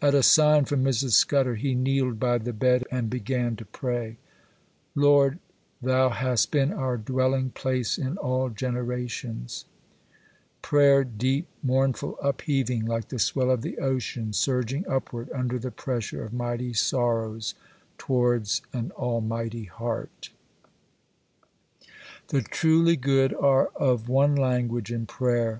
At 0.00 0.14
a 0.14 0.22
sign 0.22 0.64
from 0.64 0.82
Mrs. 0.82 1.10
Scudder, 1.10 1.54
he 1.56 1.74
kneeled 1.74 2.18
by 2.18 2.38
the 2.38 2.54
bed, 2.54 2.84
and 2.90 3.10
began 3.10 3.56
to 3.56 3.66
pray,—'Lord, 3.66 5.38
thou 5.82 6.08
hast 6.08 6.50
been 6.50 6.72
our 6.72 6.96
dwelling 6.96 7.50
place 7.50 7.98
in 7.98 8.16
all 8.16 8.48
generations,'—prayer 8.48 11.04
deep, 11.04 11.46
mournful, 11.62 12.16
upheaving 12.22 12.86
like 12.86 13.08
the 13.08 13.18
swell 13.18 13.50
of 13.50 13.60
the 13.60 13.76
ocean, 13.76 14.32
surging 14.32 14.86
upward, 14.88 15.28
under 15.34 15.58
the 15.58 15.70
pressure 15.70 16.24
of 16.24 16.32
mighty 16.32 16.72
sorrows, 16.72 17.54
towards 17.98 18.62
an 18.72 18.92
Almighty 18.92 19.64
heart. 19.64 20.30
The 22.28 22.40
truly 22.40 22.96
good 22.96 23.34
are 23.34 23.68
of 23.76 24.08
one 24.08 24.34
language 24.36 24.90
in 24.90 25.04
prayer. 25.04 25.54